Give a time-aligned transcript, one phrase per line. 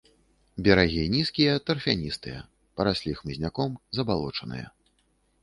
[0.67, 2.39] Берагі нізкія тарфяністыя,
[2.81, 4.67] параслі хмызняком, забалочаныя.